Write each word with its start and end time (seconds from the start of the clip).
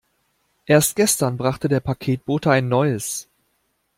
Erst 0.65 0.95
gestern 0.95 1.37
brachte 1.37 1.67
der 1.67 1.79
Paketbote 1.79 2.49
ein 2.49 2.67
neues. 2.67 3.29